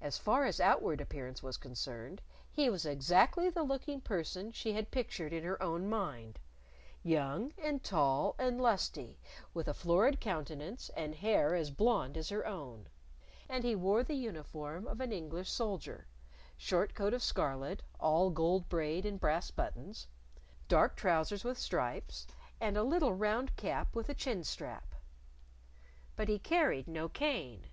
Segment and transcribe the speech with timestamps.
[0.00, 4.92] As far as outward appearance was concerned, he was exactly the looking person she had
[4.92, 6.38] pictured in her own mind
[7.02, 9.18] young and tall and lusty,
[9.52, 12.88] with a florid countenance and hair as blonde as her own.
[13.48, 16.06] And he wore the uniform of an English soldier
[16.56, 20.06] short coat of scarlet, all gold braid and brass buttons;
[20.68, 22.28] dark trousers with stripes;
[22.60, 24.94] and a little round cap with a chin strap.
[26.14, 27.64] But he carried no cane.